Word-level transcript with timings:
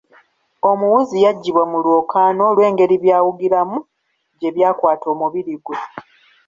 Omuwuzi 0.69 1.17
yagibwa 1.25 1.63
mu 1.71 1.77
lwokaano 1.85 2.41
olw'engeri 2.51 2.95
by'awugirwamu 3.03 3.77
gye 4.39 4.49
byakwata 4.55 5.05
omubiri 5.13 5.53
ggwe. 5.59 5.77